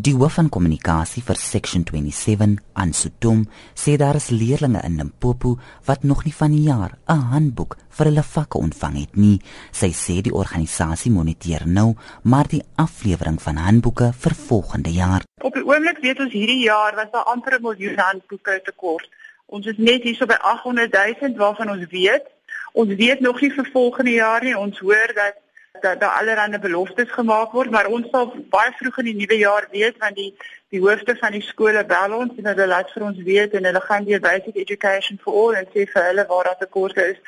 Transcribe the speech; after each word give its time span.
Die 0.00 0.14
hoof 0.16 0.38
van 0.38 0.46
kommunikasie 0.48 1.20
vir 1.26 1.36
Section 1.36 1.82
27, 1.84 2.54
Ansutum, 2.72 3.42
sê 3.76 3.98
daar 4.00 4.16
is 4.16 4.30
leerders 4.32 4.86
in 4.86 4.94
Limpopo 4.96 5.58
wat 5.84 6.06
nog 6.08 6.22
nie 6.24 6.32
van 6.32 6.54
die 6.54 6.62
jaar 6.68 6.96
'n 7.06 7.26
handboek 7.32 7.76
vir 7.96 8.06
hulle 8.06 8.22
vakke 8.22 8.58
ontvang 8.58 8.96
het 9.00 9.16
nie. 9.16 9.40
Sy 9.72 9.90
sê 9.92 10.22
die 10.22 10.32
organisasie 10.32 11.12
moniteer 11.12 11.66
nou 11.66 11.96
maar 12.22 12.48
die 12.48 12.62
aflewering 12.76 13.42
van 13.42 13.56
handboeke 13.56 14.12
vir 14.12 14.34
volgende 14.34 14.92
jaar. 14.92 15.22
Op 15.42 15.54
die 15.54 15.66
oomblik 15.66 15.98
weet 16.00 16.20
ons 16.20 16.32
hierdie 16.32 16.64
jaar 16.64 16.94
was 16.94 17.10
daar 17.12 17.24
amper 17.24 17.58
'n 17.58 17.62
miljoen 17.62 17.98
handboeke 17.98 18.60
tekort. 18.64 19.08
Ons 19.46 19.66
is 19.66 19.76
net 19.76 20.02
hierso 20.02 20.26
by 20.26 20.38
800 20.40 20.92
000 21.20 21.36
waarvan 21.36 21.70
ons 21.70 21.86
weet. 21.90 22.24
Ons 22.72 22.94
weet 22.94 23.20
nog 23.20 23.40
nie 23.40 23.52
vir 23.52 23.68
volgende 23.72 24.10
jaar 24.10 24.42
nie. 24.44 24.56
Ons 24.58 24.78
hoor 24.78 25.12
dat 25.14 25.36
dat 25.80 26.00
daar 26.00 26.18
allerlei 26.18 26.58
beloftes 26.58 27.10
gemaak 27.10 27.52
word, 27.52 27.70
maar 27.70 27.86
ons 27.86 28.08
sal 28.10 28.32
baie 28.50 28.72
vroeg 28.78 28.98
in 28.98 29.04
die 29.04 29.18
nuwe 29.20 29.36
jaar 29.38 29.68
weet 29.70 29.98
want 29.98 30.16
die 30.16 30.34
die 30.70 30.80
hoofde 30.80 31.16
van 31.18 31.32
die 31.32 31.42
skole 31.42 31.84
bel 31.84 32.12
ons 32.14 32.36
en 32.38 32.46
hulle 32.46 32.66
laat 32.66 32.90
vir 32.94 33.04
ons 33.06 33.22
weet 33.26 33.54
en 33.58 33.64
hulle 33.64 33.80
gaan 33.86 34.04
deur 34.06 34.20
basic 34.22 34.56
education 34.56 35.18
for 35.22 35.34
all 35.34 35.56
en 35.58 35.66
sê 35.74 35.86
vir 35.92 36.04
hulle 36.08 36.26
waar 36.26 36.44
daar 36.44 36.60
tekorte 36.60 37.06
is. 37.14 37.18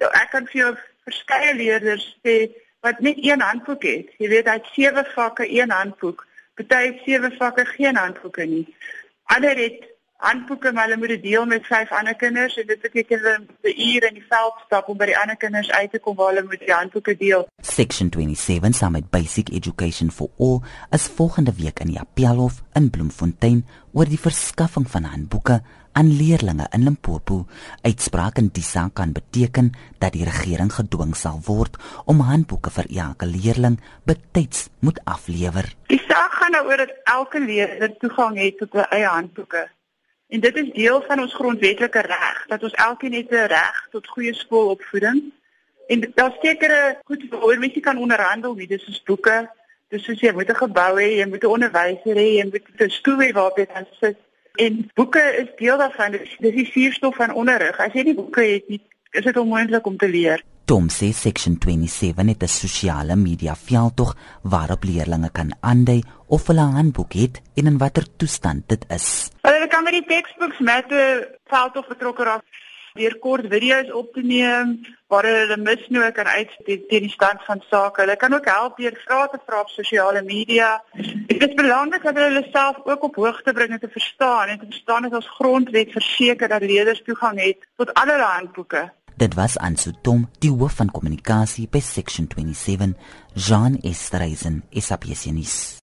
Nou 0.00 0.10
ek 0.22 0.32
kan 0.32 0.48
vir 0.50 0.60
jou 0.60 0.72
verskeie 1.08 1.54
leerders 1.54 2.06
sê 2.26 2.34
wat 2.80 3.00
net 3.00 3.20
een 3.20 3.40
handboek 3.40 3.82
het. 3.84 4.12
Jy 4.18 4.28
weet, 4.32 4.48
hy 4.48 4.56
het 4.58 4.68
sewe 4.74 5.04
vakke, 5.14 5.48
een 5.48 5.70
handboek. 5.70 6.26
Party 6.56 6.82
het 6.86 7.00
sewe 7.04 7.30
vakke, 7.36 7.64
geen 7.76 7.96
handboeke 7.96 8.44
nie. 8.48 8.66
Ander 9.32 9.56
het 9.56 9.84
handboeke 10.20 10.72
maar 10.72 10.88
hulle 10.88 10.98
moet 11.00 11.12
dit 11.14 11.22
deel 11.22 11.46
met 11.48 11.66
vyf 11.66 11.92
ander 11.96 12.14
kinders 12.14 12.56
en 12.60 12.66
dit 12.66 12.80
beteken 12.80 13.18
hulle 13.18 13.38
moet 13.38 13.72
'n 13.72 13.80
uur 13.88 14.06
in 14.08 14.14
die 14.14 14.26
veld 14.28 14.54
stap 14.66 14.88
om 14.88 14.96
by 14.96 15.06
die 15.06 15.18
ander 15.18 15.36
kinders 15.36 15.70
uit 15.70 15.90
te 15.90 15.98
kom 15.98 16.16
waar 16.16 16.32
hulle 16.34 16.44
moet 16.44 16.58
die 16.58 16.72
handboeke 16.72 17.16
deel. 17.16 17.48
Section 17.62 18.10
27 18.10 18.74
saam 18.74 18.92
met 18.92 19.10
Basic 19.10 19.48
Education 19.48 20.10
for 20.10 20.28
All 20.38 20.60
is 20.90 21.06
volgende 21.06 21.52
week 21.56 21.80
in 21.80 21.86
die 21.86 22.00
Appelhof 22.00 22.62
in 22.72 22.90
Bloemfontein 22.90 23.66
oor 23.92 24.04
die 24.04 24.20
verskaffing 24.20 24.90
van 24.90 25.04
handboeke 25.04 25.62
aan 25.92 26.16
leerders 26.16 26.68
in 26.70 26.82
Limpopo. 26.82 27.46
Uitspraak 27.82 28.38
in 28.38 28.50
die 28.52 28.62
saak 28.62 28.94
kan 28.94 29.12
beteken 29.12 29.72
dat 29.98 30.12
die 30.12 30.24
regering 30.24 30.72
gedwing 30.72 31.16
sal 31.16 31.40
word 31.46 31.76
om 32.04 32.20
handboeke 32.20 32.70
vir 32.70 32.86
elke 33.06 33.26
leerling 33.26 33.80
betyds 34.04 34.68
moet 34.80 35.00
aflewer. 35.04 35.74
Die 35.86 36.02
saak 36.06 36.32
gaan 36.38 36.52
nou 36.52 36.66
oor 36.68 36.76
dat 36.76 36.94
elke 37.04 37.40
leerder 37.40 37.96
toegang 37.98 38.38
het 38.38 38.58
tot 38.58 38.74
'n 38.74 38.86
eie 38.90 39.06
handboeke. 39.06 39.68
En 40.30 40.40
dit 40.40 40.56
is 40.56 40.72
deel 40.72 41.02
van 41.02 41.20
ons 41.20 41.34
grondwetlike 41.34 42.00
reg 42.00 42.44
dat 42.46 42.62
ons 42.62 42.72
elkeen 42.72 43.12
het 43.12 43.30
'n 43.30 43.50
reg 43.54 43.86
tot 43.90 44.08
goeie 44.08 44.34
skoolopvoeding. 44.34 45.32
En 45.86 46.10
daar 46.14 46.36
sekere 46.40 46.98
goed 47.04 47.24
waaroor 47.30 47.58
mense 47.58 47.80
kan 47.80 47.98
onderhandel, 47.98 48.54
wie 48.54 48.66
dis 48.66 48.86
is 48.86 49.02
boeke. 49.02 49.50
Dis 49.88 50.04
soos 50.04 50.20
jy 50.20 50.32
moet 50.32 50.50
'n 50.50 50.62
gebou 50.64 50.92
hê, 51.00 51.08
jy 51.18 51.26
moet 51.26 51.42
'n 51.42 51.54
onderwyser 51.56 52.16
hê, 52.16 52.28
jy 52.38 52.44
moet 52.44 52.62
'n 52.78 52.90
stoel 52.90 53.20
hê 53.20 53.32
waar 53.32 53.52
jy 53.54 53.66
kan 53.66 53.86
sit. 54.00 54.16
En 54.54 54.90
boeke 54.94 55.22
is 55.42 55.48
deel 55.56 55.78
daarvan. 55.78 56.10
Dis 56.38 56.54
die 56.54 56.66
suurstof 56.66 57.16
van 57.16 57.32
onderrig. 57.32 57.78
As 57.78 57.92
jy 57.92 58.02
nie 58.02 58.14
boeke 58.14 58.42
het 58.42 58.68
nie, 58.68 58.80
is 59.10 59.24
dit 59.24 59.36
onmoontlik 59.36 59.86
om 59.86 59.96
te 59.96 60.08
leer. 60.08 60.42
Tom 60.70 60.86
sê 60.86 61.08
section 61.10 61.56
27 61.58 62.28
het 62.28 62.42
'n 62.42 62.46
sosiale 62.46 63.16
media 63.16 63.54
veldtog 63.68 64.14
waarop 64.42 64.84
leerders 64.84 65.32
kan 65.32 65.50
aandui 65.60 66.02
of 66.28 66.46
hulle 66.46 66.64
'n 66.66 66.76
handboek 66.78 67.12
het 67.12 67.42
en 67.56 67.66
in 67.66 67.78
watter 67.78 68.06
toestand 68.16 68.68
dit 68.68 68.84
is. 68.88 69.30
Hulle 69.42 69.66
kan 69.66 69.82
met 69.84 69.92
die 69.92 70.06
textbooks 70.06 70.58
met 70.58 70.86
'n 70.90 71.26
veldtog 71.52 71.86
betrokke 71.88 72.22
raak 72.22 72.44
deur 72.94 73.18
kort 73.18 73.46
video's 73.50 73.90
op 73.92 74.12
te 74.12 74.22
neem 74.22 74.80
waar 75.10 75.26
hulle 75.26 75.56
misnoë 75.56 76.12
kan 76.12 76.26
uitspreek 76.26 76.88
teen 76.88 77.06
die 77.06 77.10
stand 77.10 77.42
van 77.46 77.62
sake. 77.70 78.00
Hulle 78.02 78.16
kan 78.16 78.34
ook 78.34 78.46
help 78.50 78.76
deur 78.76 78.96
vrae 79.04 79.28
te 79.32 79.38
vra 79.46 79.60
op 79.60 79.68
sosiale 79.68 80.22
media. 80.22 80.82
Dit 81.26 81.42
is 81.48 81.54
belangrik 81.54 82.02
dat 82.02 82.14
hulle 82.14 82.46
self 82.52 82.76
ook 82.84 83.02
op 83.02 83.14
hoogte 83.14 83.52
bring 83.52 83.72
en 83.72 83.80
te 83.80 83.88
verstaan 83.88 84.48
en 84.48 84.58
te 84.58 84.70
verstaan 84.70 85.02
dat 85.02 85.18
ons 85.20 85.34
grondwet 85.38 85.92
verseker 85.92 86.48
dat 86.48 86.62
leerders 86.62 87.02
toegang 87.02 87.40
het 87.40 87.66
tot 87.76 87.94
alle 87.94 88.18
handboeke. 88.22 88.92
Dit 89.20 89.34
was 89.36 89.58
Ansutom, 89.60 90.22
die 90.40 90.48
hoof 90.48 90.78
van 90.78 90.88
kommunikasie 90.88 91.66
by 91.68 91.82
Section 91.84 92.24
27, 92.32 92.94
Jean 93.36 93.76
Estreisen, 93.84 94.62
SAPSNIS. 94.72 95.76